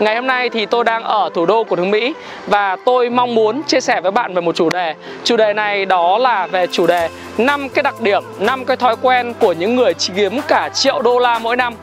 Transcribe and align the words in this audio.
Ngày 0.00 0.14
hôm 0.14 0.26
nay 0.26 0.50
thì 0.50 0.66
tôi 0.66 0.84
đang 0.84 1.04
ở 1.04 1.30
thủ 1.34 1.46
đô 1.46 1.64
của 1.64 1.76
nước 1.76 1.84
Mỹ 1.84 2.14
và 2.46 2.76
tôi 2.84 3.10
mong 3.10 3.34
muốn 3.34 3.62
chia 3.62 3.80
sẻ 3.80 4.00
với 4.00 4.10
bạn 4.10 4.34
về 4.34 4.40
một 4.40 4.54
chủ 4.56 4.70
đề. 4.70 4.94
Chủ 5.24 5.36
đề 5.36 5.52
này 5.52 5.84
đó 5.84 6.18
là 6.18 6.46
về 6.46 6.66
chủ 6.66 6.86
đề 6.86 7.08
5 7.38 7.68
cái 7.68 7.82
đặc 7.82 8.00
điểm, 8.00 8.22
5 8.38 8.64
cái 8.64 8.76
thói 8.76 8.96
quen 9.02 9.34
của 9.40 9.52
những 9.52 9.76
người 9.76 9.92
kiếm 10.16 10.40
cả 10.48 10.68
triệu 10.74 11.02
đô 11.02 11.18
la 11.18 11.38
mỗi 11.38 11.56
năm. 11.56 11.74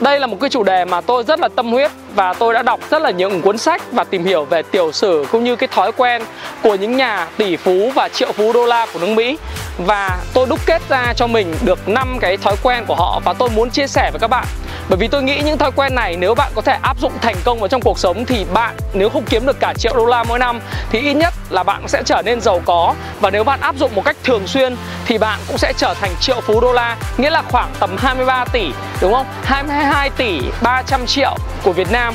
Đây 0.00 0.20
là 0.20 0.26
một 0.26 0.36
cái 0.40 0.50
chủ 0.50 0.62
đề 0.62 0.84
mà 0.84 1.00
tôi 1.00 1.24
rất 1.24 1.40
là 1.40 1.48
tâm 1.48 1.72
huyết 1.72 1.90
và 2.18 2.34
tôi 2.38 2.54
đã 2.54 2.62
đọc 2.62 2.80
rất 2.90 3.02
là 3.02 3.10
nhiều 3.10 3.30
cuốn 3.42 3.58
sách 3.58 3.82
và 3.92 4.04
tìm 4.04 4.24
hiểu 4.24 4.44
về 4.44 4.62
tiểu 4.62 4.92
sử 4.92 5.26
cũng 5.32 5.44
như 5.44 5.56
cái 5.56 5.68
thói 5.72 5.92
quen 5.92 6.22
của 6.62 6.74
những 6.74 6.96
nhà 6.96 7.28
tỷ 7.36 7.56
phú 7.56 7.92
và 7.94 8.08
triệu 8.08 8.32
phú 8.32 8.52
đô 8.52 8.66
la 8.66 8.86
của 8.92 8.98
nước 8.98 9.08
Mỹ. 9.08 9.38
Và 9.78 10.18
tôi 10.34 10.46
đúc 10.46 10.60
kết 10.66 10.82
ra 10.88 11.12
cho 11.16 11.26
mình 11.26 11.54
được 11.64 11.88
5 11.88 12.18
cái 12.20 12.36
thói 12.36 12.56
quen 12.62 12.84
của 12.86 12.94
họ 12.94 13.20
và 13.24 13.32
tôi 13.32 13.50
muốn 13.50 13.70
chia 13.70 13.86
sẻ 13.86 14.10
với 14.10 14.20
các 14.20 14.28
bạn. 14.28 14.46
Bởi 14.88 14.98
vì 14.98 15.08
tôi 15.08 15.22
nghĩ 15.22 15.40
những 15.44 15.58
thói 15.58 15.70
quen 15.76 15.94
này 15.94 16.16
nếu 16.16 16.34
bạn 16.34 16.52
có 16.54 16.62
thể 16.62 16.76
áp 16.82 17.00
dụng 17.00 17.12
thành 17.20 17.36
công 17.44 17.58
vào 17.58 17.68
trong 17.68 17.80
cuộc 17.80 17.98
sống 17.98 18.24
thì 18.24 18.44
bạn 18.52 18.76
nếu 18.92 19.08
không 19.08 19.24
kiếm 19.24 19.46
được 19.46 19.60
cả 19.60 19.74
triệu 19.78 19.94
đô 19.96 20.06
la 20.06 20.24
mỗi 20.24 20.38
năm 20.38 20.60
thì 20.90 21.00
ít 21.00 21.14
nhất 21.14 21.34
là 21.50 21.62
bạn 21.62 21.88
sẽ 21.88 22.02
trở 22.04 22.22
nên 22.24 22.40
giàu 22.40 22.60
có. 22.64 22.94
Và 23.20 23.30
nếu 23.30 23.44
bạn 23.44 23.60
áp 23.60 23.74
dụng 23.76 23.94
một 23.94 24.04
cách 24.04 24.16
thường 24.24 24.46
xuyên 24.46 24.76
thì 25.06 25.18
bạn 25.18 25.38
cũng 25.48 25.58
sẽ 25.58 25.72
trở 25.76 25.94
thành 26.00 26.10
triệu 26.20 26.40
phú 26.40 26.60
đô 26.60 26.72
la, 26.72 26.96
nghĩa 27.18 27.30
là 27.30 27.42
khoảng 27.42 27.70
tầm 27.80 27.96
23 27.98 28.44
tỷ, 28.44 28.72
đúng 29.00 29.12
không? 29.12 29.26
22 29.42 30.10
tỷ 30.10 30.40
300 30.62 31.06
triệu 31.06 31.36
của 31.62 31.72
Việt 31.72 31.92
Nam 31.92 32.07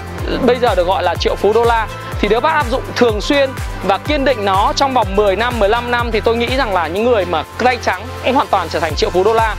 bây 0.46 0.60
giờ 0.60 0.76
được 0.76 0.88
gọi 0.88 1.04
là 1.04 1.16
triệu 1.16 1.36
phú 1.36 1.54
đô 1.54 1.64
la 1.64 1.88
thì 2.20 2.28
nếu 2.28 2.40
bạn 2.40 2.56
áp 2.56 2.66
dụng 2.72 2.84
thường 2.96 3.22
xuyên 3.22 3.50
và 3.84 3.98
kiên 3.98 4.26
định 4.26 4.46
nó 4.46 4.74
trong 4.76 4.94
vòng 4.94 5.16
10 5.16 5.36
năm 5.36 5.60
15 5.60 5.92
năm 5.92 6.12
thì 6.12 6.20
tôi 6.20 6.38
nghĩ 6.38 6.58
rằng 6.58 6.74
là 6.74 6.88
những 6.88 7.04
người 7.04 7.26
mà 7.26 7.44
tay 7.58 7.78
trắng 7.82 8.02
cũng 8.24 8.36
hoàn 8.36 8.48
toàn 8.48 8.68
trở 8.70 8.80
thành 8.80 8.96
triệu 8.96 9.10
phú 9.10 9.24
đô 9.24 9.34
la 9.34 9.56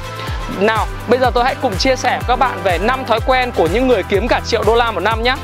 nào, 0.60 0.86
bây 1.08 1.18
giờ 1.18 1.30
tôi 1.34 1.44
hãy 1.44 1.54
cùng 1.62 1.76
chia 1.76 1.96
sẻ 1.96 2.10
với 2.10 2.24
các 2.28 2.38
bạn 2.38 2.58
về 2.64 2.78
5 2.78 3.04
thói 3.04 3.20
quen 3.26 3.52
của 3.56 3.68
những 3.72 3.88
người 3.88 4.02
kiếm 4.02 4.28
cả 4.28 4.40
triệu 4.46 4.62
đô 4.66 4.74
la 4.74 4.90
một 4.90 5.00
năm 5.00 5.22
nhé. 5.22 5.34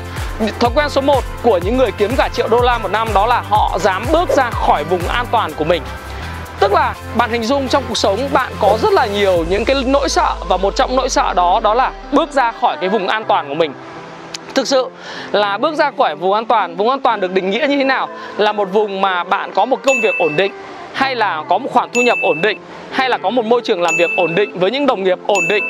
Thói 0.59 0.71
quen 0.75 0.89
số 0.89 1.01
1 1.01 1.23
của 1.43 1.57
những 1.57 1.77
người 1.77 1.91
kiếm 1.91 2.15
cả 2.17 2.29
triệu 2.33 2.47
đô 2.47 2.61
la 2.61 2.77
một 2.77 2.91
năm 2.91 3.07
đó 3.13 3.25
là 3.25 3.43
họ 3.49 3.77
dám 3.79 4.05
bước 4.11 4.29
ra 4.29 4.49
khỏi 4.49 4.83
vùng 4.83 5.07
an 5.07 5.25
toàn 5.31 5.53
của 5.53 5.63
mình. 5.63 5.83
Tức 6.59 6.73
là 6.73 6.93
bạn 7.15 7.31
hình 7.31 7.43
dung 7.43 7.67
trong 7.67 7.83
cuộc 7.87 7.97
sống 7.97 8.29
bạn 8.33 8.51
có 8.59 8.77
rất 8.81 8.93
là 8.93 9.05
nhiều 9.05 9.45
những 9.49 9.65
cái 9.65 9.83
nỗi 9.85 10.09
sợ 10.09 10.35
và 10.49 10.57
một 10.57 10.75
trong 10.75 10.95
nỗi 10.95 11.09
sợ 11.09 11.33
đó 11.33 11.59
đó 11.63 11.73
là 11.73 11.91
bước 12.11 12.31
ra 12.31 12.51
khỏi 12.61 12.77
cái 12.81 12.89
vùng 12.89 13.07
an 13.07 13.25
toàn 13.27 13.47
của 13.47 13.55
mình. 13.55 13.73
Thực 14.55 14.67
sự 14.67 14.87
là 15.31 15.57
bước 15.57 15.75
ra 15.75 15.91
khỏi 15.97 16.15
vùng 16.15 16.33
an 16.33 16.45
toàn 16.45 16.75
Vùng 16.75 16.89
an 16.89 16.99
toàn 16.99 17.19
được 17.19 17.33
định 17.33 17.49
nghĩa 17.49 17.65
như 17.69 17.77
thế 17.77 17.83
nào? 17.83 18.09
Là 18.37 18.51
một 18.51 18.65
vùng 18.73 19.01
mà 19.01 19.23
bạn 19.23 19.51
có 19.53 19.65
một 19.65 19.79
công 19.83 20.01
việc 20.01 20.15
ổn 20.19 20.35
định 20.37 20.51
Hay 20.93 21.15
là 21.15 21.43
có 21.49 21.57
một 21.57 21.69
khoản 21.71 21.89
thu 21.93 22.01
nhập 22.01 22.17
ổn 22.21 22.41
định 22.41 22.57
hay 22.91 23.09
là 23.09 23.17
có 23.17 23.29
một 23.29 23.45
môi 23.45 23.61
trường 23.61 23.81
làm 23.81 23.95
việc 23.97 24.09
ổn 24.17 24.35
định 24.35 24.59
với 24.59 24.71
những 24.71 24.85
đồng 24.85 25.03
nghiệp 25.03 25.19
ổn 25.27 25.47
định. 25.49 25.63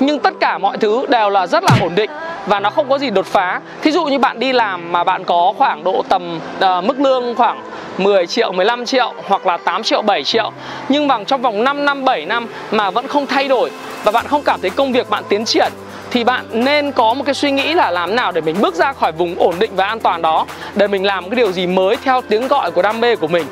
Nhưng 0.00 0.18
tất 0.18 0.34
cả 0.40 0.58
mọi 0.58 0.78
thứ 0.78 1.06
đều 1.08 1.30
là 1.30 1.46
rất 1.46 1.64
là 1.64 1.70
ổn 1.80 1.94
định 1.94 2.10
và 2.46 2.60
nó 2.60 2.70
không 2.70 2.88
có 2.88 2.98
gì 2.98 3.10
đột 3.10 3.26
phá. 3.26 3.60
Thí 3.82 3.90
dụ 3.90 4.04
như 4.04 4.18
bạn 4.18 4.38
đi 4.38 4.52
làm 4.52 4.92
mà 4.92 5.04
bạn 5.04 5.24
có 5.24 5.52
khoảng 5.58 5.84
độ 5.84 6.04
tầm 6.08 6.40
uh, 6.56 6.84
mức 6.84 7.00
lương 7.00 7.34
khoảng 7.34 7.62
10 7.98 8.26
triệu, 8.26 8.52
15 8.52 8.86
triệu 8.86 9.12
hoặc 9.26 9.46
là 9.46 9.56
8 9.56 9.82
triệu, 9.82 10.02
7 10.02 10.24
triệu. 10.24 10.52
Nhưng 10.88 11.08
bằng 11.08 11.24
trong 11.24 11.42
vòng 11.42 11.64
5 11.64 11.84
năm, 11.84 12.04
7 12.04 12.26
năm 12.26 12.46
mà 12.70 12.90
vẫn 12.90 13.08
không 13.08 13.26
thay 13.26 13.48
đổi 13.48 13.70
Và 14.04 14.12
bạn 14.12 14.26
không 14.26 14.42
cảm 14.42 14.60
thấy 14.60 14.70
công 14.70 14.92
việc 14.92 15.10
bạn 15.10 15.24
tiến 15.28 15.44
triển 15.44 15.72
thì 16.10 16.24
bạn 16.24 16.46
nên 16.52 16.92
có 16.92 17.14
một 17.14 17.24
cái 17.26 17.34
suy 17.34 17.50
nghĩ 17.50 17.74
là 17.74 17.90
làm 17.90 18.16
nào 18.16 18.32
để 18.32 18.40
mình 18.40 18.60
bước 18.60 18.74
ra 18.74 18.92
khỏi 18.92 19.12
vùng 19.12 19.38
ổn 19.38 19.54
định 19.58 19.70
và 19.76 19.86
an 19.86 20.00
toàn 20.00 20.22
đó, 20.22 20.46
Để 20.74 20.86
mình 20.86 21.06
làm 21.06 21.30
cái 21.30 21.36
điều 21.36 21.52
gì 21.52 21.66
mới 21.66 21.96
theo 21.96 22.20
tiếng 22.28 22.48
gọi 22.48 22.70
của 22.70 22.82
đam 22.82 23.00
mê 23.00 23.16
của 23.16 23.28
mình. 23.28 23.46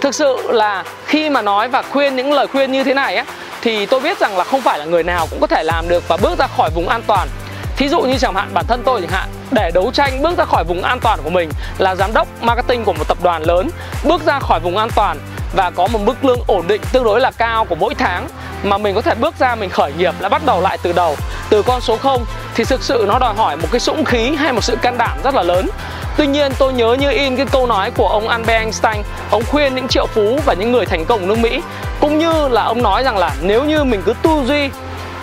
Thực 0.00 0.14
sự 0.14 0.36
là 0.52 0.84
khi 1.06 1.30
mà 1.30 1.42
nói 1.42 1.68
và 1.68 1.82
khuyên 1.82 2.16
những 2.16 2.32
lời 2.32 2.46
khuyên 2.46 2.72
như 2.72 2.84
thế 2.84 2.94
này 2.94 3.16
á, 3.16 3.24
thì 3.62 3.86
tôi 3.86 4.00
biết 4.00 4.18
rằng 4.18 4.38
là 4.38 4.44
không 4.44 4.60
phải 4.60 4.78
là 4.78 4.84
người 4.84 5.02
nào 5.02 5.26
cũng 5.30 5.40
có 5.40 5.46
thể 5.46 5.62
làm 5.62 5.88
được 5.88 6.08
và 6.08 6.16
bước 6.16 6.38
ra 6.38 6.46
khỏi 6.56 6.70
vùng 6.74 6.88
an 6.88 7.02
toàn. 7.06 7.28
Thí 7.76 7.88
dụ 7.88 8.00
như 8.00 8.18
chẳng 8.18 8.34
hạn, 8.34 8.48
bản 8.54 8.64
thân 8.68 8.82
tôi 8.84 9.00
chẳng 9.00 9.10
hạn, 9.10 9.28
để 9.50 9.70
đấu 9.74 9.90
tranh 9.94 10.22
bước 10.22 10.38
ra 10.38 10.44
khỏi 10.44 10.64
vùng 10.64 10.82
an 10.82 11.00
toàn 11.00 11.18
của 11.24 11.30
mình 11.30 11.50
là 11.78 11.94
giám 11.94 12.12
đốc 12.12 12.28
marketing 12.42 12.84
của 12.84 12.92
một 12.92 13.08
tập 13.08 13.18
đoàn 13.22 13.42
lớn. 13.42 13.70
Bước 14.04 14.22
ra 14.26 14.38
khỏi 14.38 14.60
vùng 14.60 14.76
an 14.76 14.88
toàn 14.94 15.18
và 15.52 15.70
có 15.70 15.86
một 15.86 15.98
mức 16.04 16.24
lương 16.24 16.40
ổn 16.46 16.66
định 16.66 16.80
tương 16.92 17.04
đối 17.04 17.20
là 17.20 17.30
cao 17.30 17.64
của 17.64 17.74
mỗi 17.74 17.94
tháng 17.94 18.28
mà 18.62 18.78
mình 18.78 18.94
có 18.94 19.02
thể 19.02 19.14
bước 19.14 19.34
ra 19.38 19.54
mình 19.54 19.70
khởi 19.70 19.92
nghiệp 19.92 20.14
lại 20.20 20.30
bắt 20.30 20.42
đầu 20.46 20.60
lại 20.60 20.78
từ 20.82 20.92
đầu. 20.92 21.16
Từ 21.50 21.62
con 21.62 21.80
số 21.80 21.96
0 21.96 22.24
thì 22.54 22.64
thực 22.64 22.82
sự 22.82 23.04
nó 23.08 23.18
đòi 23.18 23.34
hỏi 23.34 23.56
một 23.56 23.68
cái 23.72 23.80
sũng 23.80 24.04
khí 24.04 24.30
hay 24.30 24.52
một 24.52 24.64
sự 24.64 24.76
can 24.76 24.98
đảm 24.98 25.18
rất 25.24 25.34
là 25.34 25.42
lớn. 25.42 25.68
Tuy 26.16 26.26
nhiên 26.26 26.52
tôi 26.58 26.72
nhớ 26.72 26.96
như 27.00 27.10
in 27.10 27.36
cái 27.36 27.46
câu 27.46 27.66
nói 27.66 27.90
của 27.90 28.08
ông 28.08 28.28
Albert 28.28 28.60
Einstein 28.60 29.02
Ông 29.30 29.42
khuyên 29.50 29.74
những 29.74 29.88
triệu 29.88 30.06
phú 30.06 30.38
và 30.44 30.54
những 30.54 30.72
người 30.72 30.86
thành 30.86 31.04
công 31.04 31.28
nước 31.28 31.38
Mỹ. 31.38 31.62
Cũng 32.00 32.18
như 32.18 32.48
là 32.48 32.62
ông 32.62 32.82
nói 32.82 33.02
rằng 33.02 33.18
là 33.18 33.34
nếu 33.40 33.64
như 33.64 33.84
mình 33.84 34.02
cứ 34.06 34.12
tư 34.22 34.42
duy 34.46 34.70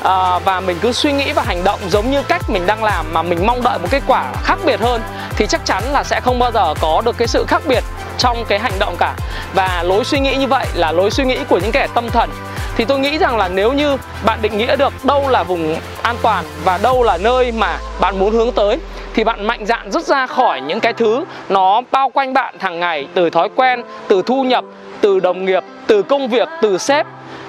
à, 0.03 0.39
và 0.39 0.59
mình 0.59 0.77
cứ 0.81 0.91
suy 0.91 1.11
nghĩ 1.11 1.31
và 1.31 1.43
hành 1.43 1.63
động 1.63 1.79
giống 1.89 2.11
như 2.11 2.23
cách 2.23 2.49
mình 2.49 2.65
đang 2.65 2.83
làm 2.83 3.05
mà 3.13 3.21
mình 3.21 3.47
mong 3.47 3.63
đợi 3.63 3.79
một 3.79 3.87
kết 3.91 4.03
quả 4.07 4.33
khác 4.43 4.59
biệt 4.65 4.79
hơn 4.79 5.01
thì 5.35 5.47
chắc 5.47 5.65
chắn 5.65 5.83
là 5.91 6.03
sẽ 6.03 6.19
không 6.19 6.39
bao 6.39 6.51
giờ 6.51 6.73
có 6.81 7.01
được 7.05 7.17
cái 7.17 7.27
sự 7.27 7.45
khác 7.47 7.61
biệt 7.65 7.83
trong 8.17 8.45
cái 8.47 8.59
hành 8.59 8.79
động 8.79 8.95
cả. 8.99 9.15
Và 9.53 9.83
lối 9.83 10.03
suy 10.03 10.19
nghĩ 10.19 10.35
như 10.35 10.47
vậy 10.47 10.65
là 10.75 10.91
lối 10.91 11.11
suy 11.11 11.25
nghĩ 11.25 11.37
của 11.49 11.59
những 11.59 11.71
kẻ 11.71 11.87
tâm 11.93 12.09
thần. 12.09 12.29
Thì 12.75 12.85
tôi 12.85 12.99
nghĩ 12.99 13.17
rằng 13.17 13.37
là 13.37 13.47
nếu 13.47 13.73
như 13.73 13.97
bạn 14.25 14.39
định 14.41 14.57
nghĩa 14.57 14.75
được 14.75 14.93
đâu 15.05 15.29
là 15.29 15.43
vùng 15.43 15.75
an 16.01 16.15
toàn 16.21 16.45
và 16.63 16.77
đâu 16.77 17.03
là 17.03 17.17
nơi 17.17 17.51
mà 17.51 17.77
bạn 17.99 18.19
muốn 18.19 18.33
hướng 18.33 18.51
tới, 18.51 18.77
thì 19.13 19.23
bạn 19.23 19.47
mạnh 19.47 19.65
dạn 19.65 19.91
rút 19.91 20.05
ra 20.05 20.27
khỏi 20.27 20.61
những 20.61 20.79
cái 20.79 20.93
thứ 20.93 21.23
nó 21.49 21.81
bao 21.91 22.09
quanh 22.09 22.33
bạn 22.33 22.55
hàng 22.59 22.79
ngày 22.79 23.07
từ 23.13 23.29
thói 23.29 23.49
quen, 23.55 23.83
từ 24.07 24.21
thu 24.25 24.43
nhập, 24.43 24.63
từ 25.01 25.19
đồng 25.19 25.45
nghiệp, 25.45 25.63
từ 25.87 26.01
công 26.03 26.27
việc, 26.27 26.47
từ 26.61 26.77
sếp. 26.77 27.05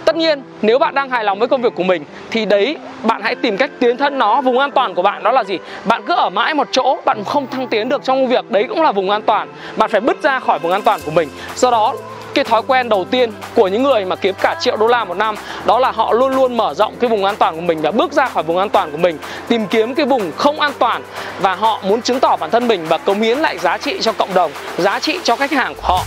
Tất 0.09 0.17
nhiên, 0.17 0.43
nếu 0.63 0.79
bạn 0.79 0.95
đang 0.95 1.11
hài 1.11 1.25
lòng 1.25 1.39
với 1.39 1.49
công 1.49 1.63
việc 1.63 1.75
của 1.75 1.83
mình, 1.83 2.05
Thì 2.31 2.45
đấy, 2.45 2.77
bạn 3.03 3.23
hãy 3.23 3.35
tìm 3.35 3.57
cách 3.57 3.71
tiến 3.79 3.97
thân 3.97 4.19
nó. 4.19 4.41
Vùng 4.41 4.59
an 4.59 4.71
toàn 4.71 4.95
của 4.95 5.03
bạn 5.03 5.23
đó 5.23 5.33
là 5.33 5.45
gì? 5.45 5.59
Bạn 5.85 6.03
cứ 6.07 6.15
ở 6.15 6.31
mãi 6.31 6.55
một 6.55 6.69
chỗ, 6.73 6.99
Bạn 7.05 7.25
không 7.25 7.47
thăng 7.47 7.67
tiến 7.67 7.89
được 7.89 8.05
trong 8.05 8.17
công 8.17 8.29
việc, 8.29 8.51
Đấy 8.51 8.67
cũng 8.69 8.83
là 8.83 8.93
vùng 8.93 9.11
an 9.11 9.23
toàn. 9.23 9.53
Bạn 9.77 9.91
phải 9.91 10.01
bứt 10.01 10.23
ra 10.23 10.41
khỏi 10.41 10.59
vùng 10.59 10.73
an 10.73 10.83
toàn 10.83 11.01
của 11.05 11.11
mình. 11.11 11.29
Do 11.57 11.71
đó, 11.71 11.95
cái 12.35 12.45
thói 12.45 12.63
quen 12.67 12.89
đầu 12.89 13.05
tiên 13.05 13.31
của 13.55 13.69
những 13.69 13.83
người 13.83 14.05
mà 14.05 14.17
kiếm 14.17 14.35
cả 14.41 14.57
triệu 14.61 14.77
đô 14.77 14.87
la 14.87 15.05
một 15.05 15.17
năm, 15.17 15.35
đó 15.67 15.79
là 15.79 15.91
họ 15.91 16.13
luôn 16.13 16.37
luôn 16.37 16.57
mở 16.57 16.75
rộng 16.75 16.95
cái 17.01 17.11
vùng 17.11 17.25
an 17.25 17.37
toàn 17.37 17.55
của 17.55 17.61
mình 17.61 17.81
và 17.83 17.91
bước 17.91 18.13
ra 18.13 18.27
khỏi 18.27 18.43
vùng 18.43 18.59
an 18.59 18.69
toàn 18.69 18.91
của 18.91 18.99
mình, 18.99 19.19
tìm 19.49 19.67
kiếm 19.67 19.95
cái 19.95 20.07
vùng 20.07 20.33
không 20.37 20.61
an 20.61 20.73
toàn 20.79 21.03
và 21.41 21.55
họ 21.55 21.81
muốn 21.89 22.03
chứng 22.03 22.21
tỏ 22.21 22.37
bản 22.37 22.51
thân 22.51 22.69
mình 22.69 22.87
và 22.89 22.99
cống 22.99 23.21
hiến 23.21 23.39
lại 23.39 23.59
giá 23.59 23.79
trị 23.79 23.99
cho 24.01 24.13
cộng 24.13 24.35
đồng, 24.35 24.51
giá 24.79 24.99
trị 24.99 25.19
cho 25.25 25.37
khách 25.37 25.53
hàng 25.53 25.75
của 25.75 25.83
họ. 25.83 26.03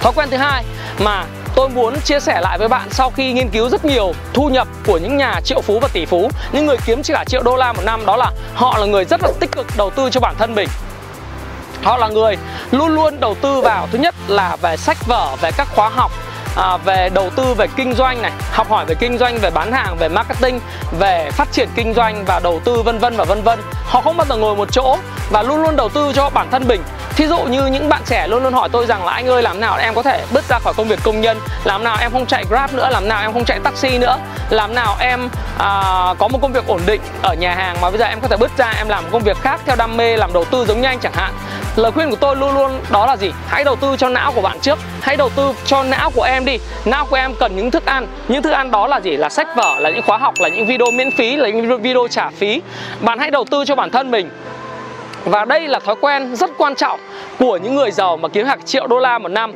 Thói 0.00 0.12
quen 0.16 0.28
thứ 0.30 0.36
hai 0.36 0.64
mà 1.04 1.24
tôi 1.54 1.68
muốn 1.68 2.00
chia 2.00 2.20
sẻ 2.20 2.40
lại 2.40 2.58
với 2.58 2.68
bạn 2.68 2.90
sau 2.90 3.10
khi 3.10 3.32
nghiên 3.32 3.48
cứu 3.48 3.68
rất 3.68 3.84
nhiều 3.84 4.12
thu 4.32 4.48
nhập 4.48 4.68
của 4.86 4.98
những 4.98 5.16
nhà 5.16 5.40
triệu 5.44 5.60
phú 5.60 5.78
và 5.80 5.88
tỷ 5.92 6.06
phú. 6.06 6.30
Những 6.52 6.66
người 6.66 6.76
kiếm 6.86 7.02
chỉ 7.02 7.12
cả 7.12 7.24
triệu 7.24 7.42
đô 7.42 7.56
la 7.56 7.72
một 7.72 7.82
năm 7.84 8.06
đó 8.06 8.16
là 8.16 8.30
họ 8.54 8.78
là 8.78 8.86
người 8.86 9.04
rất 9.04 9.20
là 9.22 9.28
tích 9.40 9.52
cực 9.52 9.66
đầu 9.76 9.90
tư 9.90 10.10
cho 10.10 10.20
bản 10.20 10.34
thân 10.38 10.54
mình. 10.54 10.68
Họ 11.82 11.96
là 11.96 12.08
người 12.08 12.36
luôn 12.70 12.88
luôn 12.94 13.20
đầu 13.20 13.34
tư 13.34 13.60
vào 13.60 13.88
thứ 13.92 13.98
nhất 13.98 14.14
là 14.28 14.56
về 14.56 14.76
sách 14.76 15.06
vở 15.06 15.36
về 15.40 15.50
các 15.56 15.68
khóa 15.74 15.88
học 15.88 16.12
à, 16.56 16.76
về 16.76 17.08
đầu 17.14 17.30
tư 17.30 17.54
về 17.54 17.66
kinh 17.76 17.94
doanh 17.94 18.22
này 18.22 18.32
học 18.52 18.70
hỏi 18.70 18.84
về 18.84 18.94
kinh 18.94 19.18
doanh 19.18 19.38
về 19.38 19.50
bán 19.50 19.72
hàng 19.72 19.96
về 19.98 20.08
marketing 20.08 20.60
về 20.98 21.30
phát 21.30 21.52
triển 21.52 21.68
kinh 21.74 21.94
doanh 21.94 22.24
và 22.26 22.40
đầu 22.44 22.60
tư 22.64 22.82
vân 22.82 22.98
vân 22.98 23.16
và 23.16 23.24
vân 23.24 23.42
vân. 23.42 23.60
Họ 23.84 24.00
không 24.00 24.16
bao 24.16 24.26
giờ 24.28 24.36
ngồi 24.36 24.56
một 24.56 24.68
chỗ 24.72 24.96
và 25.30 25.42
luôn 25.42 25.62
luôn 25.62 25.76
đầu 25.76 25.88
tư 25.88 26.12
cho 26.14 26.30
bản 26.30 26.48
thân 26.50 26.68
mình 26.68 26.82
thí 27.16 27.26
dụ 27.26 27.38
như 27.38 27.66
những 27.66 27.88
bạn 27.88 28.02
trẻ 28.06 28.26
luôn 28.28 28.42
luôn 28.42 28.52
hỏi 28.52 28.68
tôi 28.72 28.86
rằng 28.86 29.04
là 29.04 29.12
anh 29.12 29.26
ơi 29.26 29.42
làm 29.42 29.60
nào 29.60 29.78
em 29.78 29.94
có 29.94 30.02
thể 30.02 30.24
bứt 30.32 30.44
ra 30.48 30.58
khỏi 30.58 30.74
công 30.76 30.88
việc 30.88 30.98
công 31.02 31.20
nhân? 31.20 31.38
Làm 31.64 31.84
nào 31.84 31.96
em 32.00 32.10
không 32.12 32.26
chạy 32.26 32.44
grab 32.48 32.74
nữa? 32.74 32.88
Làm 32.92 33.08
nào 33.08 33.22
em 33.22 33.32
không 33.32 33.44
chạy 33.44 33.58
taxi 33.64 33.98
nữa? 33.98 34.18
Làm 34.50 34.74
nào 34.74 34.96
em 35.00 35.28
à, 35.58 35.68
có 36.18 36.28
một 36.28 36.38
công 36.42 36.52
việc 36.52 36.66
ổn 36.66 36.80
định 36.86 37.00
ở 37.22 37.34
nhà 37.34 37.54
hàng 37.54 37.76
mà 37.80 37.90
bây 37.90 37.98
giờ 37.98 38.04
em 38.04 38.20
có 38.20 38.28
thể 38.28 38.36
bứt 38.36 38.50
ra 38.56 38.72
em 38.78 38.88
làm 38.88 39.04
công 39.10 39.22
việc 39.22 39.36
khác 39.40 39.60
theo 39.66 39.76
đam 39.76 39.96
mê 39.96 40.16
làm 40.16 40.32
đầu 40.32 40.44
tư 40.44 40.64
giống 40.64 40.80
như 40.80 40.88
anh 40.88 40.98
chẳng 40.98 41.12
hạn? 41.12 41.32
Lời 41.76 41.92
khuyên 41.92 42.10
của 42.10 42.16
tôi 42.16 42.36
luôn 42.36 42.54
luôn 42.54 42.80
đó 42.90 43.06
là 43.06 43.16
gì? 43.16 43.32
Hãy 43.48 43.64
đầu 43.64 43.76
tư 43.76 43.96
cho 43.98 44.08
não 44.08 44.32
của 44.32 44.42
bạn 44.42 44.60
trước. 44.60 44.78
Hãy 45.00 45.16
đầu 45.16 45.28
tư 45.28 45.52
cho 45.64 45.82
não 45.82 46.10
của 46.10 46.22
em 46.22 46.44
đi. 46.44 46.58
Não 46.84 47.06
của 47.06 47.16
em 47.16 47.34
cần 47.34 47.56
những 47.56 47.70
thức 47.70 47.86
ăn. 47.86 48.06
Những 48.28 48.42
thức 48.42 48.50
ăn 48.50 48.70
đó 48.70 48.86
là 48.86 49.00
gì? 49.00 49.16
Là 49.16 49.28
sách 49.28 49.48
vở 49.56 49.76
là 49.78 49.90
những 49.90 50.02
khóa 50.02 50.18
học 50.18 50.34
là 50.38 50.48
những 50.48 50.66
video 50.66 50.90
miễn 50.90 51.10
phí 51.10 51.36
là 51.36 51.48
những 51.48 51.82
video 51.82 52.06
trả 52.10 52.30
phí. 52.30 52.62
Bạn 53.00 53.18
hãy 53.18 53.30
đầu 53.30 53.44
tư 53.50 53.64
cho 53.66 53.74
bản 53.74 53.90
thân 53.90 54.10
mình 54.10 54.30
và 55.24 55.44
đây 55.44 55.68
là 55.68 55.78
thói 55.78 55.96
quen 56.00 56.36
rất 56.36 56.50
quan 56.58 56.74
trọng 56.74 57.00
của 57.38 57.56
những 57.56 57.74
người 57.74 57.90
giàu 57.90 58.16
mà 58.16 58.28
kiếm 58.28 58.46
hàng 58.46 58.62
triệu 58.62 58.86
đô 58.86 58.98
la 58.98 59.18
một 59.18 59.28
năm. 59.28 59.52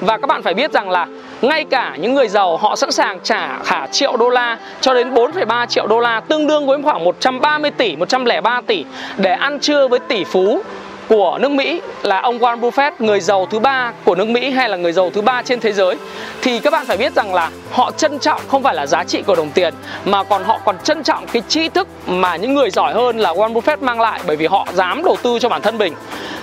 Và 0.00 0.18
các 0.18 0.26
bạn 0.26 0.42
phải 0.42 0.54
biết 0.54 0.72
rằng 0.72 0.90
là 0.90 1.06
ngay 1.42 1.64
cả 1.64 1.96
những 2.00 2.14
người 2.14 2.28
giàu 2.28 2.56
họ 2.56 2.76
sẵn 2.76 2.90
sàng 2.90 3.18
trả 3.22 3.58
cả 3.64 3.86
triệu 3.92 4.16
đô 4.16 4.28
la 4.28 4.58
cho 4.80 4.94
đến 4.94 5.14
4,3 5.14 5.66
triệu 5.66 5.86
đô 5.86 6.00
la 6.00 6.20
tương 6.20 6.46
đương 6.46 6.66
với 6.66 6.82
khoảng 6.82 7.04
130 7.04 7.70
tỷ 7.70 7.96
103 7.96 8.60
tỷ 8.66 8.84
để 9.16 9.32
ăn 9.32 9.60
trưa 9.60 9.88
với 9.88 9.98
tỷ 9.98 10.24
phú 10.24 10.62
của 11.10 11.38
nước 11.40 11.50
Mỹ 11.50 11.80
là 12.02 12.20
ông 12.20 12.38
Warren 12.38 12.60
Buffett, 12.60 12.90
người 12.98 13.20
giàu 13.20 13.46
thứ 13.46 13.58
ba 13.58 13.92
của 14.04 14.14
nước 14.14 14.28
Mỹ 14.28 14.50
hay 14.50 14.68
là 14.68 14.76
người 14.76 14.92
giàu 14.92 15.10
thứ 15.14 15.20
ba 15.20 15.42
trên 15.42 15.60
thế 15.60 15.72
giới 15.72 15.96
thì 16.42 16.58
các 16.58 16.72
bạn 16.72 16.86
phải 16.86 16.96
biết 16.96 17.14
rằng 17.14 17.34
là 17.34 17.50
họ 17.72 17.90
trân 17.90 18.18
trọng 18.18 18.40
không 18.48 18.62
phải 18.62 18.74
là 18.74 18.86
giá 18.86 19.04
trị 19.04 19.22
của 19.26 19.34
đồng 19.34 19.50
tiền 19.50 19.74
mà 20.04 20.24
còn 20.24 20.44
họ 20.44 20.60
còn 20.64 20.76
trân 20.84 21.02
trọng 21.02 21.26
cái 21.26 21.42
tri 21.48 21.68
thức 21.68 21.88
mà 22.06 22.36
những 22.36 22.54
người 22.54 22.70
giỏi 22.70 22.94
hơn 22.94 23.18
là 23.18 23.32
Warren 23.32 23.52
Buffett 23.52 23.76
mang 23.80 24.00
lại 24.00 24.20
bởi 24.26 24.36
vì 24.36 24.46
họ 24.46 24.66
dám 24.74 25.02
đầu 25.04 25.16
tư 25.22 25.38
cho 25.40 25.48
bản 25.48 25.62
thân 25.62 25.78
mình. 25.78 25.94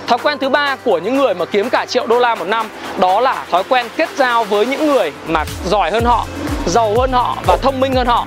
Thói 0.06 0.18
quen 0.22 0.38
thứ 0.38 0.48
ba 0.48 0.76
của 0.84 0.98
những 0.98 1.16
người 1.16 1.34
mà 1.34 1.44
kiếm 1.44 1.70
cả 1.70 1.86
triệu 1.86 2.06
đô 2.06 2.18
la 2.18 2.34
một 2.34 2.48
năm 2.48 2.68
đó 2.98 3.20
là 3.20 3.44
thói 3.50 3.62
quen 3.68 3.86
kết 3.96 4.08
giao 4.16 4.44
với 4.44 4.66
những 4.66 4.86
người 4.86 5.12
mà 5.26 5.44
giỏi 5.66 5.90
hơn 5.90 6.04
họ, 6.04 6.26
giàu 6.66 6.94
hơn 6.98 7.12
họ 7.12 7.36
và 7.46 7.56
thông 7.56 7.80
minh 7.80 7.94
hơn 7.94 8.06
họ. 8.06 8.26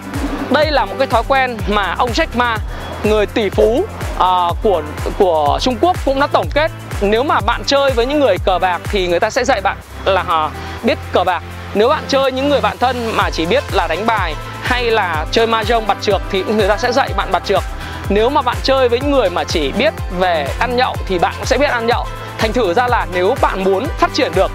Đây 0.49 0.71
là 0.71 0.85
một 0.85 0.95
cái 0.97 1.07
thói 1.07 1.23
quen 1.27 1.57
mà 1.67 1.95
ông 1.97 2.09
Jack 2.09 2.27
Ma, 2.35 2.57
người 3.03 3.25
tỷ 3.25 3.49
phú 3.49 3.85
uh, 4.15 4.57
của 4.63 4.81
của 5.17 5.59
Trung 5.61 5.77
Quốc 5.81 5.97
cũng 6.05 6.19
đã 6.19 6.27
tổng 6.27 6.49
kết. 6.53 6.71
Nếu 7.01 7.23
mà 7.23 7.39
bạn 7.39 7.61
chơi 7.65 7.91
với 7.91 8.05
những 8.05 8.19
người 8.19 8.37
cờ 8.45 8.59
bạc 8.59 8.81
thì 8.83 9.07
người 9.07 9.19
ta 9.19 9.29
sẽ 9.29 9.45
dạy 9.45 9.61
bạn 9.61 9.77
là 10.05 10.21
uh, 10.21 10.51
biết 10.83 10.97
cờ 11.11 11.23
bạc. 11.23 11.43
Nếu 11.73 11.89
bạn 11.89 12.03
chơi 12.07 12.31
những 12.31 12.49
người 12.49 12.61
bạn 12.61 12.77
thân 12.77 13.11
mà 13.15 13.29
chỉ 13.29 13.45
biết 13.45 13.63
là 13.73 13.87
đánh 13.87 14.05
bài 14.05 14.35
hay 14.63 14.91
là 14.91 15.25
chơi 15.31 15.47
mahjong 15.47 15.85
bạt 15.85 15.97
trược 16.01 16.21
thì 16.31 16.43
người 16.43 16.67
ta 16.67 16.77
sẽ 16.77 16.91
dạy 16.91 17.09
bạn 17.17 17.31
bạt 17.31 17.43
trược. 17.45 17.63
Nếu 18.09 18.29
mà 18.29 18.41
bạn 18.41 18.57
chơi 18.63 18.89
với 18.89 18.99
những 18.99 19.11
người 19.11 19.29
mà 19.29 19.43
chỉ 19.43 19.71
biết 19.71 19.93
về 20.19 20.47
ăn 20.59 20.75
nhậu 20.75 20.95
thì 21.07 21.19
bạn 21.19 21.33
cũng 21.37 21.45
sẽ 21.45 21.57
biết 21.57 21.69
ăn 21.69 21.87
nhậu. 21.87 22.05
Thành 22.37 22.53
thử 22.53 22.73
ra 22.73 22.87
là 22.87 23.07
nếu 23.13 23.35
bạn 23.41 23.63
muốn 23.63 23.87
phát 23.99 24.13
triển 24.13 24.31
được 24.35 24.51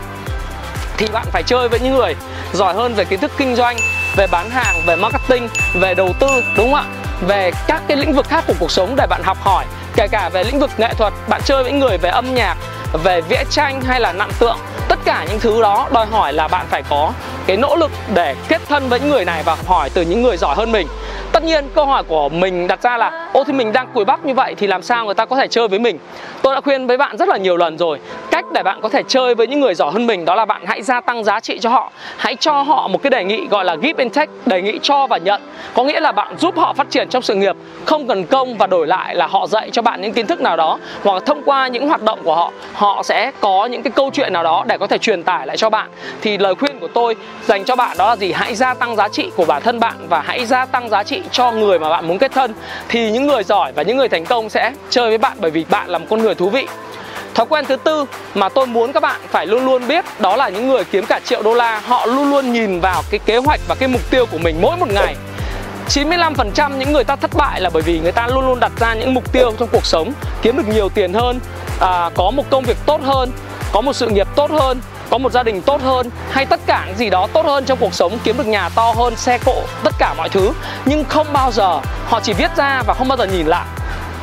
thì 0.97 1.07
bạn 1.13 1.27
phải 1.33 1.43
chơi 1.43 1.69
với 1.69 1.81
những 1.81 1.95
người 1.95 2.17
giỏi 2.53 2.75
hơn 2.75 2.95
về 2.95 3.05
kiến 3.05 3.21
thức 3.21 3.33
kinh 3.39 3.57
doanh 3.57 3.77
về 4.17 4.27
bán 4.27 4.51
hàng 4.51 4.75
về 4.87 4.97
marketing 4.97 5.49
về 5.75 5.95
đầu 5.95 6.13
tư 6.21 6.29
đúng 6.57 6.73
không 6.73 6.75
ạ? 6.75 7.06
Về 7.21 7.51
các 7.67 7.83
cái 7.89 7.97
lĩnh 7.97 8.13
vực 8.13 8.29
khác 8.29 8.45
của 8.47 8.55
cuộc 8.59 8.71
sống 8.71 8.97
để 8.97 9.07
bạn 9.07 9.23
học 9.23 9.39
hỏi, 9.41 9.65
kể 9.97 10.09
cả 10.09 10.29
về 10.29 10.45
lĩnh 10.45 10.61
vực 10.61 10.71
nghệ 10.77 10.95
thuật, 10.95 11.13
bạn 11.29 11.41
chơi 11.45 11.63
với 11.63 11.73
người, 11.73 11.99
về 11.99 12.11
âm 12.11 12.35
nhạc, 12.35 12.57
về 13.05 13.21
vẽ 13.21 13.45
tranh 13.51 13.81
hay 13.81 14.01
là 14.01 14.13
nặng 14.13 14.31
tượng, 14.39 14.59
tất 14.89 14.99
cả 15.05 15.27
những 15.29 15.41
thứ 15.41 15.63
đó 15.63 15.89
đòi 15.93 16.07
hỏi 16.07 16.33
là 16.33 16.49
bạn 16.49 16.67
phải 16.71 16.83
có 16.83 17.13
cái 17.47 17.57
nỗ 17.57 17.77
lực 17.77 17.91
để 18.15 18.35
kết 18.49 18.61
thân 18.69 18.89
với 18.89 19.01
những 19.01 19.11
người 19.11 19.25
này 19.25 19.43
và 19.45 19.57
hỏi 19.67 19.91
từ 19.95 20.03
những 20.03 20.23
người 20.23 20.37
giỏi 20.37 20.55
hơn 20.57 20.73
mình. 20.73 20.87
Tất 21.33 21.45
nhiên, 21.45 21.65
câu 21.75 21.87
hỏi 21.87 22.03
của 22.03 22.29
mình 22.29 22.67
đặt 22.67 22.83
ra 22.83 22.97
là, 22.97 23.29
ô 23.33 23.45
thì 23.45 23.53
mình 23.53 23.73
đang 23.73 23.89
cùi 23.95 24.05
bắp 24.05 24.25
như 24.25 24.35
vậy 24.35 24.55
thì 24.59 24.67
làm 24.67 24.83
sao 24.83 25.05
người 25.05 25.15
ta 25.15 25.25
có 25.25 25.37
thể 25.37 25.47
chơi 25.49 25.69
với 25.69 25.79
mình? 25.79 25.99
Tôi 26.43 26.55
đã 26.55 26.61
khuyên 26.61 26.87
với 26.87 26.97
bạn 26.97 27.17
rất 27.17 27.29
là 27.29 27.37
nhiều 27.37 27.57
lần 27.57 27.79
rồi. 27.79 28.01
Cách 28.31 28.45
để 28.53 28.63
bạn 28.63 28.81
có 28.83 28.89
thể 28.89 29.03
chơi 29.09 29.35
với 29.35 29.47
những 29.47 29.61
người 29.61 29.75
giỏi 29.75 29.93
hơn 29.93 30.07
mình 30.07 30.25
đó 30.25 30.35
là 30.35 30.45
bạn 30.45 30.63
hãy 30.67 30.83
gia 30.83 31.01
tăng 31.01 31.25
giá 31.25 31.41
trị 31.41 31.59
cho 31.61 31.71
họ. 31.71 31.93
Hãy 32.17 32.37
cho 32.41 32.63
họ 32.63 32.89
một 32.89 33.03
cái 33.03 33.11
đề 33.11 33.25
nghị 33.25 33.47
gọi 33.47 33.65
là 33.65 33.77
give 33.83 34.03
and 34.03 34.17
take, 34.17 34.33
đề 34.47 34.63
nghị 34.63 34.79
cho 34.83 35.07
và 35.07 35.19
nhận. 35.19 35.43
Có 35.75 35.85
nghĩa 35.85 36.01
là 36.01 36.13
bạn 36.13 36.37
giúp 36.39 36.59
họ 36.59 36.73
phát 36.73 36.91
triển 36.91 37.09
trong 37.09 37.23
sự 37.23 37.35
nghiệp, 37.35 37.57
không 37.85 38.09
cần 38.09 38.25
công 38.25 38.57
và 38.57 38.67
đổi 38.67 38.87
lại 38.87 39.17
là 39.17 39.27
họ 39.27 39.47
dạy 39.47 39.71
cho 39.73 39.83
bạn 39.83 40.03
những 40.03 40.13
kiến 40.13 40.27
thức 40.27 40.41
nào 40.41 40.57
đó, 40.57 40.79
hoặc 41.05 41.23
thông 41.27 41.43
qua 41.45 41.69
những 41.69 41.89
hoạt 41.89 42.03
động 42.03 42.19
của 42.25 42.35
họ 42.35 42.53
họ 42.75 43.03
sẽ 43.03 43.33
có 43.41 43.67
những 43.67 43.83
cái 43.83 43.91
câu 43.91 44.11
chuyện 44.13 44.33
nào 44.33 44.43
đó 44.43 44.65
để 44.67 44.79
có 44.79 44.87
thể 44.87 44.99
truyền 44.99 45.23
tải 45.23 45.47
lại 45.47 45.57
cho 45.57 45.71
bạn. 45.71 45.89
Thì 46.23 46.39
lời 46.39 46.55
khuyên 46.55 46.79
của 46.79 46.89
tôi 46.89 47.17
dành 47.45 47.65
cho 47.65 47.77
bạn 47.77 47.97
đó 47.99 48.09
là 48.09 48.17
gì? 48.17 48.33
Hãy 48.33 48.55
gia 48.55 48.75
tăng 48.75 48.97
giá 48.97 49.09
trị 49.09 49.31
của 49.37 49.45
bản 49.45 49.63
thân 49.63 49.81
bạn 49.81 50.07
và 50.09 50.23
hãy 50.27 50.47
gia 50.47 50.65
tăng 50.65 50.89
giá 50.89 51.03
trị 51.03 51.23
cho 51.31 51.53
người 51.53 51.79
mà 51.79 51.89
bạn 51.89 52.09
muốn 52.09 52.19
kết 52.19 52.33
thân. 52.33 52.55
Thì 52.89 53.11
những 53.11 53.27
người 53.27 53.45
giỏi 53.45 53.73
và 53.73 53.83
những 53.83 53.97
người 53.97 54.09
thành 54.09 54.25
công 54.25 54.51
sẽ 54.51 54.73
chơi 54.91 55.09
với 55.09 55.19
bạn 55.19 55.37
bởi 55.41 55.51
vì 55.51 55.65
bạn 55.71 55.91
là 55.91 55.99
một 55.99 56.07
con 56.11 56.23
người 56.23 56.35
thú 56.35 56.51
vị. 56.51 56.67
Thói 57.35 57.47
quen 57.47 57.65
thứ 57.69 57.77
tư 57.77 58.05
mà 58.35 58.49
tôi 58.49 58.67
muốn 58.67 58.93
các 58.93 59.01
bạn 59.01 59.21
phải 59.29 59.47
luôn 59.47 59.65
luôn 59.65 59.89
biết 59.89 60.05
đó 60.19 60.37
là 60.37 60.49
những 60.49 60.69
người 60.69 60.85
kiếm 60.85 61.05
cả 61.07 61.21
triệu 61.25 61.43
đô 61.43 61.55
la 61.55 61.81
họ 61.87 62.07
luôn 62.07 62.31
luôn 62.31 62.53
nhìn 62.53 62.81
vào 62.81 63.03
cái 63.11 63.21
kế 63.27 63.37
hoạch 63.37 63.61
và 63.69 63.75
cái 63.75 63.89
mục 63.89 64.11
tiêu 64.11 64.27
của 64.27 64.39
mình 64.39 64.57
mỗi 64.61 64.77
một 64.77 64.89
ngày. 64.89 65.17
95% 65.89 66.79
những 66.79 66.93
người 66.93 67.05
ta 67.05 67.17
thất 67.17 67.31
bại 67.35 67.61
là 67.61 67.71
bởi 67.71 67.83
vì 67.83 68.01
người 68.01 68.13
ta 68.13 68.27
luôn 68.27 68.47
luôn 68.47 68.61
đặt 68.61 68.73
ra 68.81 68.95
những 68.95 69.15
mục 69.15 69.33
tiêu 69.33 69.53
trong 69.59 69.69
cuộc 69.73 69.87
sống 69.87 70.13
kiếm 70.43 70.57
được 70.57 70.69
nhiều 70.69 70.89
tiền 70.89 71.13
hơn 71.13 71.41
à, 71.81 72.11
có 72.15 72.31
một 72.31 72.51
công 72.51 72.65
việc 72.65 72.77
tốt 72.87 73.01
hơn 73.03 73.31
có 73.73 73.81
một 73.81 73.93
sự 73.93 74.09
nghiệp 74.09 74.29
tốt 74.37 74.51
hơn 74.51 74.81
có 75.11 75.19
một 75.19 75.33
gia 75.33 75.43
đình 75.43 75.63
tốt 75.63 75.83
hơn 75.83 76.11
hay 76.31 76.47
tất 76.47 76.61
cả 76.67 76.85
những 76.87 76.99
gì 76.99 77.11
đó 77.11 77.29
tốt 77.33 77.47
hơn 77.47 77.65
trong 77.65 77.79
cuộc 77.79 77.95
sống, 77.95 78.19
kiếm 78.25 78.37
được 78.39 78.47
nhà 78.47 78.69
to 78.69 78.93
hơn, 78.97 79.17
xe 79.17 79.39
cộ, 79.39 79.63
tất 79.85 79.95
cả 79.99 80.15
mọi 80.15 80.29
thứ. 80.29 80.53
Nhưng 80.85 81.05
không 81.05 81.27
bao 81.33 81.53
giờ 81.53 81.81
họ 82.09 82.21
chỉ 82.21 82.33
viết 82.33 82.57
ra 82.57 82.83
và 82.87 82.95
không 82.95 83.09
bao 83.09 83.19
giờ 83.19 83.25
nhìn 83.25 83.47
lại. 83.47 83.67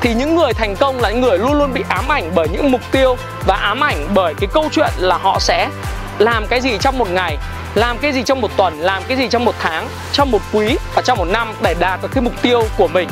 Thì 0.02 0.14
những 0.14 0.36
người 0.36 0.54
thành 0.54 0.76
công 0.76 1.00
là 1.00 1.10
những 1.10 1.22
người 1.22 1.38
luôn 1.38 1.54
luôn 1.54 1.74
bị 1.74 1.84
ám 1.90 2.12
ảnh 2.12 2.32
bởi 2.36 2.48
những 2.50 2.72
mục 2.72 2.82
tiêu 2.92 3.18
và 3.48 3.56
ám 3.56 3.84
ảnh 3.84 4.08
bởi 4.14 4.34
cái 4.34 4.50
câu 4.54 4.70
chuyện 4.72 4.90
là 4.98 5.18
họ 5.18 5.40
sẽ 5.40 5.70
làm 6.20 6.48
cái 6.48 6.62
gì 6.62 6.78
trong 6.78 6.98
một 6.98 7.10
ngày, 7.12 7.38
làm 7.76 7.98
cái 7.98 8.12
gì 8.14 8.24
trong 8.24 8.42
một 8.42 8.52
tuần, 8.58 8.80
làm 8.80 9.04
cái 9.08 9.18
gì 9.18 9.28
trong 9.28 9.46
một 9.46 9.56
tháng, 9.60 9.88
trong 10.12 10.32
một 10.32 10.42
quý 10.54 10.78
và 10.96 11.02
trong 11.02 11.18
một 11.18 11.28
năm 11.28 11.54
để 11.62 11.76
đạt 11.80 12.02
được 12.02 12.10
cái 12.14 12.24
mục 12.24 12.34
tiêu 12.42 12.64
của 12.78 12.88
mình 12.88 13.10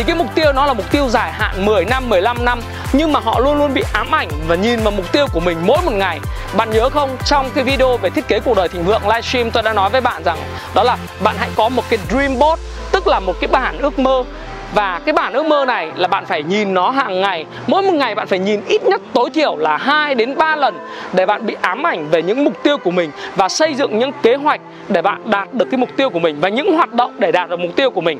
thì 0.00 0.04
cái 0.06 0.16
mục 0.16 0.34
tiêu 0.34 0.52
nó 0.52 0.66
là 0.66 0.72
mục 0.72 0.90
tiêu 0.90 1.08
dài 1.08 1.32
hạn 1.32 1.64
10 1.64 1.84
năm 1.84 2.08
15 2.08 2.44
năm, 2.44 2.60
nhưng 2.92 3.12
mà 3.12 3.20
họ 3.20 3.40
luôn 3.40 3.58
luôn 3.58 3.74
bị 3.74 3.82
ám 3.92 4.14
ảnh 4.14 4.28
và 4.48 4.54
nhìn 4.54 4.80
vào 4.80 4.90
mục 4.90 5.12
tiêu 5.12 5.26
của 5.32 5.40
mình 5.40 5.58
mỗi 5.66 5.78
một 5.84 5.92
ngày. 5.92 6.20
Bạn 6.56 6.70
nhớ 6.70 6.90
không? 6.90 7.16
Trong 7.24 7.50
cái 7.54 7.64
video 7.64 7.96
về 7.96 8.10
thiết 8.10 8.28
kế 8.28 8.40
cuộc 8.40 8.56
đời 8.56 8.68
thịnh 8.68 8.84
vượng 8.84 9.02
livestream, 9.08 9.50
tôi 9.50 9.62
đã 9.62 9.72
nói 9.72 9.90
với 9.90 10.00
bạn 10.00 10.22
rằng 10.24 10.38
đó 10.74 10.82
là 10.82 10.96
bạn 11.22 11.36
hãy 11.38 11.48
có 11.56 11.68
một 11.68 11.82
cái 11.90 11.98
dream 12.10 12.38
board, 12.38 12.62
tức 12.92 13.06
là 13.06 13.20
một 13.20 13.32
cái 13.40 13.48
bản 13.48 13.78
ước 13.78 13.98
mơ. 13.98 14.24
Và 14.74 15.00
cái 15.04 15.12
bản 15.12 15.32
ước 15.32 15.46
mơ 15.46 15.64
này 15.64 15.90
là 15.96 16.08
bạn 16.08 16.26
phải 16.26 16.42
nhìn 16.42 16.74
nó 16.74 16.90
hàng 16.90 17.20
ngày. 17.20 17.46
Mỗi 17.66 17.82
một 17.82 17.94
ngày 17.94 18.14
bạn 18.14 18.26
phải 18.26 18.38
nhìn 18.38 18.60
ít 18.68 18.82
nhất 18.82 19.00
tối 19.14 19.30
thiểu 19.34 19.56
là 19.56 19.76
2 19.76 20.14
đến 20.14 20.36
3 20.36 20.56
lần 20.56 20.78
để 21.12 21.26
bạn 21.26 21.46
bị 21.46 21.56
ám 21.60 21.86
ảnh 21.86 22.10
về 22.10 22.22
những 22.22 22.44
mục 22.44 22.62
tiêu 22.62 22.78
của 22.78 22.90
mình 22.90 23.10
và 23.36 23.48
xây 23.48 23.74
dựng 23.74 23.98
những 23.98 24.12
kế 24.22 24.34
hoạch 24.34 24.60
để 24.88 25.02
bạn 25.02 25.30
đạt 25.30 25.52
được 25.52 25.64
cái 25.70 25.78
mục 25.78 25.88
tiêu 25.96 26.10
của 26.10 26.18
mình 26.18 26.40
và 26.40 26.48
những 26.48 26.76
hoạt 26.76 26.92
động 26.92 27.14
để 27.18 27.32
đạt 27.32 27.50
được 27.50 27.60
mục 27.60 27.76
tiêu 27.76 27.90
của 27.90 28.00
mình 28.00 28.18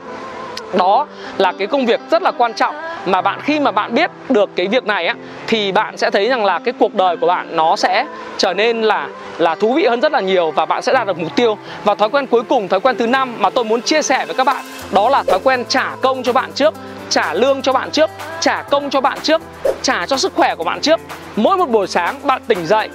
đó 0.75 1.06
là 1.38 1.52
cái 1.52 1.67
công 1.67 1.87
việc 1.87 2.00
rất 2.11 2.22
là 2.22 2.31
quan 2.31 2.55
trọng. 2.55 2.75
Mà 3.06 3.20
bạn, 3.20 3.40
khi 3.43 3.61
mà 3.61 3.70
bạn 3.70 3.94
biết 3.94 4.11
được 4.28 4.50
cái 4.56 4.67
việc 4.67 4.84
này 4.84 5.06
á, 5.06 5.14
thì 5.46 5.72
bạn 5.72 5.96
sẽ 5.96 6.11
thấy 6.11 6.28
rằng 6.28 6.44
là 6.44 6.58
cái 6.58 6.75
cuộc 6.78 6.94
đời 6.94 7.17
của 7.17 7.26
bạn 7.26 7.56
nó 7.56 7.76
sẽ 7.76 8.06
trở 8.38 8.55
nên 8.55 8.82
là 8.82 9.08
là 9.38 9.55
thú 9.55 9.72
vị 9.75 9.87
hơn 9.87 10.00
rất 10.00 10.12
là 10.12 10.20
nhiều 10.20 10.50
và 10.50 10.67
bạn 10.67 10.82
sẽ 10.82 10.93
đạt 10.93 11.06
được 11.06 11.19
mục 11.19 11.37
tiêu. 11.37 11.58
Và 11.84 11.94
thói 11.94 12.11
quen 12.11 12.26
cuối 12.26 12.43
cùng, 12.43 12.69
thói 12.69 12.81
quen 12.81 12.96
thứ 12.99 13.06
năm 13.06 13.34
mà 13.38 13.50
tôi 13.50 13.64
muốn 13.64 13.82
chia 13.82 14.02
sẻ 14.02 14.26
với 14.26 14.34
các 14.34 14.44
bạn, 14.44 14.64
đó 14.90 15.08
là 15.08 15.22
thói 15.22 15.38
quen 15.44 15.64
trả 15.69 15.90
công 16.02 16.22
cho 16.22 16.32
bạn 16.32 16.52
trước, 16.55 16.75
trả 17.08 17.34
lương 17.34 17.62
cho 17.62 17.73
bạn 17.73 17.90
trước, 17.90 18.11
trả 18.40 18.62
công 18.62 18.90
cho 18.90 19.00
bạn 19.00 19.19
trước, 19.23 19.43
trả 19.82 20.06
cho 20.06 20.16
sức 20.16 20.32
khỏe 20.34 20.55
của 20.55 20.64
bạn 20.64 20.81
trước. 20.81 21.00
Mỗi 21.37 21.56
một 21.56 21.70
buổi 21.70 21.87
sáng 21.87 22.14
bạn 22.25 22.43
tỉnh 22.46 22.66
dậy 22.66 22.88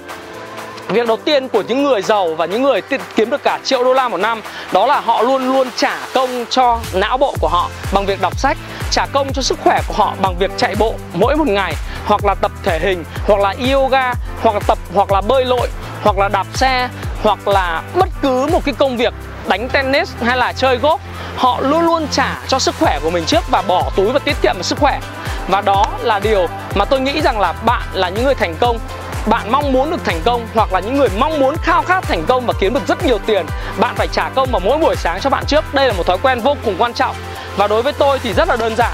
Việc 0.88 1.06
đầu 1.06 1.16
tiên 1.16 1.48
của 1.48 1.62
những 1.68 1.84
người 1.84 2.02
giàu 2.02 2.34
và 2.34 2.46
những 2.46 2.62
người 2.62 2.80
kiếm 3.16 3.30
được 3.30 3.42
cả 3.44 3.58
triệu 3.64 3.84
đô 3.84 3.92
la 3.92 4.08
một 4.08 4.16
năm 4.16 4.40
Đó 4.72 4.86
là 4.86 5.00
họ 5.00 5.22
luôn 5.22 5.52
luôn 5.52 5.68
trả 5.76 5.98
công 6.14 6.44
cho 6.50 6.78
não 6.94 7.18
bộ 7.18 7.34
của 7.40 7.48
họ 7.48 7.70
bằng 7.92 8.06
việc 8.06 8.20
đọc 8.20 8.38
sách 8.38 8.58
Trả 8.90 9.06
công 9.12 9.32
cho 9.32 9.42
sức 9.42 9.58
khỏe 9.64 9.80
của 9.88 9.94
họ 9.94 10.14
bằng 10.22 10.38
việc 10.38 10.50
chạy 10.56 10.74
bộ 10.78 10.94
mỗi 11.14 11.36
một 11.36 11.48
ngày 11.48 11.74
Hoặc 12.06 12.24
là 12.24 12.34
tập 12.34 12.52
thể 12.62 12.78
hình, 12.78 13.04
hoặc 13.26 13.40
là 13.40 13.54
yoga, 13.72 14.12
hoặc 14.42 14.54
là 14.54 14.60
tập, 14.66 14.78
hoặc 14.94 15.12
là 15.12 15.20
bơi 15.20 15.44
lội 15.44 15.68
Hoặc 16.02 16.18
là 16.18 16.28
đạp 16.28 16.46
xe, 16.54 16.88
hoặc 17.22 17.48
là 17.48 17.82
bất 17.94 18.08
cứ 18.22 18.46
một 18.52 18.64
cái 18.64 18.74
công 18.78 18.96
việc 18.96 19.14
đánh 19.48 19.68
tennis 19.68 20.12
hay 20.22 20.36
là 20.36 20.52
chơi 20.52 20.78
golf 20.78 20.98
Họ 21.36 21.60
luôn 21.60 21.80
luôn 21.80 22.06
trả 22.12 22.38
cho 22.48 22.58
sức 22.58 22.74
khỏe 22.80 22.98
của 23.02 23.10
mình 23.10 23.24
trước 23.24 23.44
và 23.50 23.62
bỏ 23.62 23.90
túi 23.96 24.12
và 24.12 24.18
tiết 24.18 24.36
kiệm 24.42 24.54
vào 24.54 24.62
sức 24.62 24.78
khỏe. 24.78 25.00
Và 25.48 25.60
đó 25.60 25.86
là 26.00 26.18
điều 26.18 26.46
mà 26.74 26.84
tôi 26.84 27.00
nghĩ 27.00 27.20
rằng 27.20 27.40
là 27.40 27.52
bạn 27.52 27.82
là 27.92 28.08
những 28.08 28.24
người 28.24 28.34
thành 28.34 28.54
công 28.60 28.78
bạn 29.26 29.52
mong 29.52 29.72
muốn 29.72 29.90
được 29.90 30.04
thành 30.04 30.20
công 30.24 30.46
hoặc 30.54 30.72
là 30.72 30.80
những 30.80 30.96
người 30.96 31.08
mong 31.18 31.40
muốn 31.40 31.56
khao 31.56 31.82
khát 31.82 32.04
thành 32.04 32.24
công 32.28 32.46
và 32.46 32.54
kiếm 32.60 32.74
được 32.74 32.86
rất 32.88 33.04
nhiều 33.04 33.18
tiền, 33.26 33.46
bạn 33.78 33.94
phải 33.96 34.08
trả 34.12 34.28
công 34.28 34.50
vào 34.50 34.60
mỗi 34.64 34.78
buổi 34.78 34.96
sáng 34.96 35.20
cho 35.20 35.30
bạn 35.30 35.44
trước. 35.46 35.74
Đây 35.74 35.86
là 35.86 35.92
một 35.92 36.06
thói 36.06 36.18
quen 36.22 36.40
vô 36.40 36.56
cùng 36.64 36.74
quan 36.78 36.94
trọng. 36.94 37.16
Và 37.56 37.68
đối 37.68 37.82
với 37.82 37.92
tôi 37.92 38.18
thì 38.18 38.32
rất 38.32 38.48
là 38.48 38.56
đơn 38.56 38.76
giản. 38.76 38.92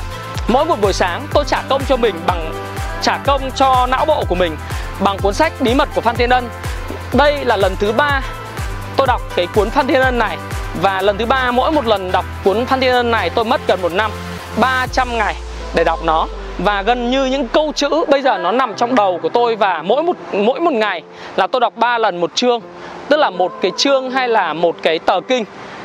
Mỗi 0.49 0.65
một 0.65 0.81
buổi 0.81 0.93
sáng, 0.93 1.27
tôi 1.35 1.45
trả 1.47 1.63
công 1.69 1.85
cho 1.85 1.97
mình 1.97 2.15
bằng, 2.27 2.55
trả 3.03 3.19
công 3.27 3.51
cho 3.51 3.87
não 3.87 4.05
bộ 4.05 4.25
của 4.29 4.35
mình 4.35 4.57
bằng 5.01 5.19
cuốn 5.19 5.35
sách 5.35 5.53
bí 5.61 5.75
mật 5.75 5.89
của 5.95 6.01
Phan 6.01 6.17
Thiên 6.17 6.31
Ân. 6.31 6.49
Đây 7.13 7.45
là 7.45 7.57
lần 7.57 7.77
thứ 7.77 7.93
ba 7.93 8.21
tôi 8.97 9.07
đọc 9.07 9.23
cái 9.37 9.47
cuốn 9.55 9.71
Phan 9.71 9.87
Thiên 9.87 10.01
Ân 10.01 10.19
này. 10.19 10.39
Và 10.81 11.01
lần 11.01 11.19
thứ 11.19 11.27
ba, 11.27 11.51
mỗi 11.51 11.73
một 11.73 11.87
lần 11.87 12.13
đọc 12.13 12.25
cuốn 12.45 12.67
Phan 12.67 12.81
Thiên 12.81 12.93
Ân 12.93 13.11
này 13.11 13.31
tôi 13.31 13.45
mất 13.45 13.61
gần 13.67 13.83
một 13.83 13.93
năm 13.93 14.11
300 14.57 15.19
ngày 15.19 15.37
để 15.75 15.85
đọc 15.85 15.99
nó 16.05 16.27
và 16.59 16.83
gần 16.83 17.11
như 17.11 17.25
những 17.25 17.49
câu 17.49 17.73
chữ 17.73 17.89
bây 18.09 18.23
giờ 18.23 18.39
nó 18.39 18.53
nằm 18.53 18.75
trong 18.75 18.95
đầu 18.95 19.19
của 19.23 19.29
tôi 19.29 19.57
và 19.57 19.83
mỗi 19.83 20.03
một 20.03 20.17
mỗi 20.33 20.61
một 20.61 20.73
ngày 20.73 21.03
là 21.37 21.47
tôi 21.47 21.61
đọc 21.61 21.77
3 21.77 21.99
lần 21.99 22.21
một 22.21 22.35
chương, 22.35 22.61
tức 23.09 23.17
là 23.17 23.31
một 23.31 23.53
cái 23.61 23.73
chương 23.77 24.11
hay 24.11 24.29
là 24.29 24.53
một 24.53 24.77
cái 24.83 24.99
tờ 24.99 25.21
kinh. 25.21 25.45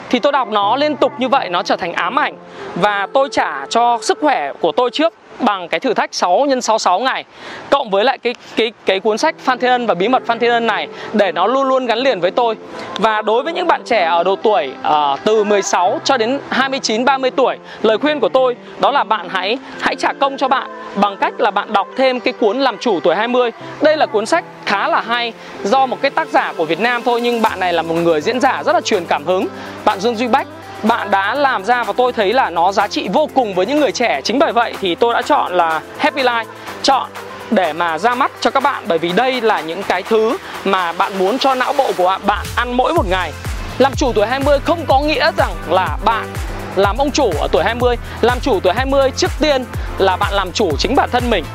Thì 0.09 0.19
tôi 0.19 0.31
đọc 0.31 0.47
nó 0.51 0.75
liên 0.75 0.95
tục 0.95 1.11
như 1.17 1.29
vậy, 1.29 1.49
nó 1.49 1.63
trở 1.63 1.75
thành 1.75 1.93
ám 1.93 2.19
ảnh. 2.19 2.35
Và 2.75 3.07
tôi 3.13 3.29
trả 3.31 3.65
cho 3.69 3.99
sức 4.01 4.17
khỏe 4.21 4.53
của 4.61 4.71
tôi 4.71 4.89
trước 4.89 5.13
bằng 5.39 5.67
cái 5.67 5.79
thử 5.79 5.93
thách 5.93 6.13
6 6.13 6.45
x 6.49 6.65
66 6.65 6.99
ngày 6.99 7.25
cộng 7.69 7.89
với 7.89 8.03
lại 8.03 8.17
cái 8.17 8.35
cái 8.55 8.71
cái 8.85 8.99
cuốn 8.99 9.17
sách 9.17 9.35
Phan 9.39 9.59
Thiên 9.59 9.71
Ân 9.71 9.85
và 9.85 9.93
bí 9.93 10.07
mật 10.07 10.23
Phan 10.25 10.39
Thiên 10.39 10.51
Ân 10.51 10.67
này 10.67 10.87
để 11.13 11.31
nó 11.31 11.47
luôn 11.47 11.67
luôn 11.67 11.85
gắn 11.85 11.97
liền 11.97 12.19
với 12.19 12.31
tôi. 12.31 12.55
Và 12.97 13.21
đối 13.21 13.43
với 13.43 13.53
những 13.53 13.67
bạn 13.67 13.81
trẻ 13.85 14.03
ở 14.05 14.23
độ 14.23 14.35
tuổi 14.35 14.71
uh, 14.87 15.19
từ 15.23 15.43
16 15.43 15.99
cho 16.03 16.17
đến 16.17 16.39
29 16.49 17.05
30 17.05 17.31
tuổi, 17.31 17.57
lời 17.81 17.97
khuyên 17.97 18.19
của 18.19 18.29
tôi 18.29 18.55
đó 18.79 18.91
là 18.91 19.03
bạn 19.03 19.29
hãy 19.29 19.57
hãy 19.79 19.95
trả 19.95 20.13
công 20.13 20.37
cho 20.37 20.47
bạn 20.47 20.67
bằng 20.95 21.17
cách 21.17 21.33
là 21.39 21.51
bạn 21.51 21.73
đọc 21.73 21.87
thêm 21.97 22.19
cái 22.19 22.33
cuốn 22.33 22.59
làm 22.59 22.77
chủ 22.77 22.99
tuổi 22.99 23.15
20. 23.15 23.51
Đây 23.81 23.97
là 23.97 24.05
cuốn 24.05 24.25
sách 24.25 24.45
khá 24.65 24.87
là 24.87 25.01
hay 25.01 25.33
do 25.63 25.85
một 25.85 26.01
cái 26.01 26.11
tác 26.11 26.27
giả 26.27 26.53
của 26.57 26.65
Việt 26.65 26.79
Nam 26.79 27.01
thôi 27.05 27.21
nhưng 27.21 27.41
bạn 27.41 27.59
này 27.59 27.73
là 27.73 27.81
một 27.81 27.95
người 27.95 28.21
diễn 28.21 28.39
giả 28.39 28.63
rất 28.65 28.73
là 28.73 28.81
truyền 28.81 29.05
cảm 29.05 29.25
hứng. 29.25 29.47
Bạn 29.85 29.99
Dương 29.99 30.15
Duy 30.15 30.27
Bách 30.27 30.47
bạn 30.83 31.11
đã 31.11 31.35
làm 31.35 31.65
ra 31.65 31.83
và 31.83 31.93
tôi 31.97 32.13
thấy 32.13 32.33
là 32.33 32.49
nó 32.49 32.71
giá 32.71 32.87
trị 32.87 33.07
vô 33.13 33.29
cùng 33.33 33.53
với 33.55 33.65
những 33.65 33.79
người 33.79 33.91
trẻ. 33.91 34.21
Chính 34.23 34.39
bởi 34.39 34.51
vậy 34.51 34.73
thì 34.81 34.95
tôi 34.95 35.13
đã 35.13 35.21
chọn 35.21 35.51
là 35.53 35.81
Happy 35.97 36.23
Life. 36.23 36.45
Chọn 36.83 37.09
để 37.51 37.73
mà 37.73 37.97
ra 37.97 38.15
mắt 38.15 38.31
cho 38.41 38.51
các 38.51 38.63
bạn, 38.63 38.83
bởi 38.87 38.97
vì 38.97 39.11
đây 39.11 39.41
là 39.41 39.61
những 39.61 39.83
cái 39.83 40.03
thứ 40.03 40.37
mà 40.65 40.91
bạn 40.91 41.19
muốn 41.19 41.39
cho 41.39 41.55
não 41.55 41.73
bộ 41.73 41.91
của 41.97 42.17
bạn 42.25 42.45
ăn 42.55 42.73
mỗi 42.73 42.93
một 42.93 43.05
ngày. 43.09 43.31
Làm 43.77 43.95
chủ 43.95 44.11
tuổi 44.15 44.27
20 44.27 44.59
không 44.59 44.85
có 44.87 44.99
nghĩa 44.99 45.31
rằng 45.37 45.53
là 45.69 45.97
bạn 46.05 46.27
làm 46.75 46.97
ông 46.97 47.11
chủ 47.11 47.31
ở 47.39 47.47
tuổi 47.51 47.63
20 47.63 47.95
Làm 48.21 48.39
chủ 48.39 48.59
tuổi 48.59 48.73
20 48.73 49.11
trước 49.11 49.31
tiên 49.39 49.65
là 49.97 50.17
bạn 50.17 50.33
làm 50.33 50.51
chủ 50.51 50.77
chính 50.77 50.95
bản 50.95 51.09
thân 51.11 51.29
mình. 51.29 51.45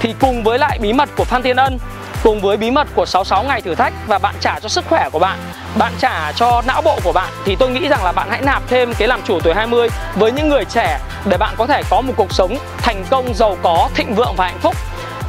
Thì 0.00 0.14
cùng 0.20 0.42
với 0.42 0.58
lại 0.58 0.78
bí 0.82 0.92
mật 0.92 1.08
của 1.16 1.24
Phan 1.24 1.42
Thiên 1.42 1.56
Ân 1.56 1.78
Cùng 2.22 2.40
với 2.40 2.56
bí 2.56 2.70
mật 2.70 2.88
của 2.94 3.06
66 3.06 3.44
ngày 3.44 3.60
thử 3.60 3.74
thách 3.74 3.92
Và 4.06 4.18
bạn 4.18 4.34
trả 4.40 4.60
cho 4.60 4.68
sức 4.68 4.84
khỏe 4.88 5.08
của 5.12 5.18
bạn 5.18 5.38
Bạn 5.78 5.92
trả 5.98 6.32
cho 6.32 6.62
não 6.66 6.82
bộ 6.82 6.98
của 7.04 7.12
bạn 7.12 7.32
Thì 7.44 7.56
tôi 7.56 7.70
nghĩ 7.70 7.88
rằng 7.88 8.04
là 8.04 8.12
bạn 8.12 8.28
hãy 8.30 8.42
nạp 8.42 8.62
thêm 8.68 8.94
cái 8.94 9.08
làm 9.08 9.20
chủ 9.24 9.40
tuổi 9.40 9.54
20 9.54 9.88
Với 10.14 10.32
những 10.32 10.48
người 10.48 10.64
trẻ 10.64 11.00
Để 11.24 11.36
bạn 11.36 11.54
có 11.58 11.66
thể 11.66 11.82
có 11.90 12.00
một 12.00 12.12
cuộc 12.16 12.32
sống 12.32 12.56
thành 12.78 13.04
công, 13.10 13.34
giàu 13.34 13.56
có, 13.62 13.88
thịnh 13.94 14.14
vượng 14.14 14.34
và 14.36 14.46
hạnh 14.46 14.58
phúc. 14.60 14.76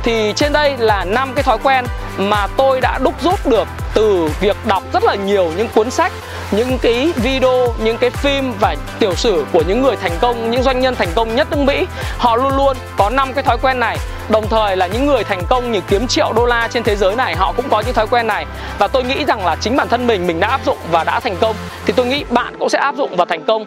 Thì 0.04 0.34
trên 0.36 0.54
đây 0.54 0.78
là 0.78 1.06
năm 1.06 1.34
cái 1.36 1.44
thói 1.44 1.58
quen 1.64 1.86
mà 2.18 2.48
tôi 2.58 2.82
đã 2.82 3.00
đúc 3.04 3.14
rút 3.22 3.48
được 3.48 3.68
từ 3.94 4.30
việc 4.40 4.58
đọc 4.68 4.84
rất 4.94 5.04
là 5.04 5.16
nhiều 5.16 5.52
những 5.58 5.68
cuốn 5.76 5.92
sách 5.92 6.12
những 6.52 6.78
cái 6.82 7.12
video, 7.16 7.74
những 7.84 7.98
cái 7.98 8.10
phim 8.10 8.54
và 8.60 8.76
tiểu 9.00 9.16
sử 9.16 9.46
của 9.52 9.64
những 9.68 9.82
người 9.82 9.96
thành 9.96 10.12
công, 10.22 10.52
những 10.52 10.64
doanh 10.64 10.80
nhân 10.80 10.96
thành 10.96 11.08
công 11.16 11.36
nhất 11.36 11.48
nước 11.52 11.58
Mỹ 11.58 11.86
Họ 12.18 12.36
luôn 12.36 12.56
luôn 12.58 12.78
có 12.98 13.10
năm 13.10 13.34
cái 13.34 13.44
thói 13.44 13.58
quen 13.62 13.80
này. 13.80 13.98
Đồng 14.30 14.48
thời 14.50 14.78
là 14.78 14.88
những 14.88 15.06
người 15.06 15.24
thành 15.24 15.42
công 15.50 15.72
như 15.72 15.82
kiếm 15.88 16.08
triệu 16.08 16.34
đô 16.34 16.46
la 16.46 16.68
trên 16.68 16.84
thế 16.84 16.96
giới 16.96 17.16
này 17.16 17.36
Họ 17.36 17.54
cũng 17.58 17.70
có 17.70 17.82
những 17.86 17.94
thói 17.94 18.08
quen 18.08 18.28
này. 18.28 18.46
Và 18.80 18.88
tôi 18.88 19.04
nghĩ 19.04 19.26
rằng 19.26 19.46
là 19.46 19.56
chính 19.62 19.76
bản 19.76 19.88
thân 19.88 20.08
mình, 20.08 20.28
mình 20.28 20.40
đã 20.40 20.48
áp 20.48 20.66
dụng 20.66 20.78
và 20.92 21.04
đã 21.04 21.20
thành 21.20 21.36
công 21.42 21.56
Thì 21.86 21.94
tôi 21.96 22.06
nghĩ 22.06 22.24
bạn 22.30 22.56
cũng 22.60 22.70
sẽ 22.70 22.80
áp 22.80 22.96
dụng 22.96 23.16
và 23.16 23.26
thành 23.26 23.44
công. 23.46 23.66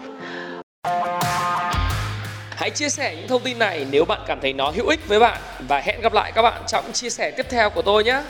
Hãy 2.57 2.71
chia 2.71 2.89
sẻ 2.89 3.15
những 3.17 3.29
thông 3.29 3.43
tin 3.43 3.59
này 3.59 3.87
nếu 3.91 4.05
bạn 4.05 4.21
cảm 4.27 4.41
thấy 4.41 4.53
nó 4.53 4.71
hữu 4.71 4.89
ích 4.89 5.09
với 5.09 5.21
bạn. 5.21 5.39
Và 5.69 5.81
hẹn 5.81 6.01
gặp 6.01 6.13
lại 6.13 6.33
các 6.33 6.43
bạn 6.43 6.63
trong 6.67 6.93
chia 6.93 7.11
sẻ 7.11 7.31
tiếp 7.31 7.47
theo 7.51 7.71
của 7.71 7.83
tôi 7.83 8.05
nhé. 8.05 8.21